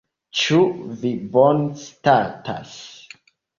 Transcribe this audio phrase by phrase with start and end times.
[0.37, 0.57] Ĉu
[1.01, 2.75] vi bonstatas?